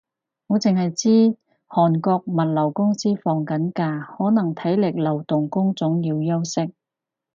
[0.47, 6.73] 我剩係知韓國物流公司放緊暑假，可能體力勞動工種要休息